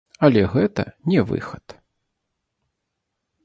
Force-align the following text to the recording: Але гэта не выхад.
Але 0.27 0.41
гэта 0.53 0.85
не 1.11 1.19
выхад. 1.33 1.77